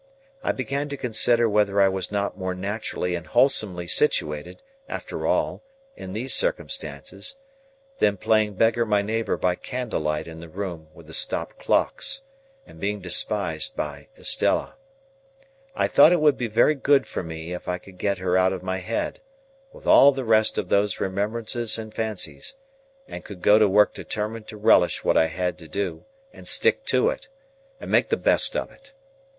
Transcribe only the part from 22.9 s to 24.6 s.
and could go to work determined to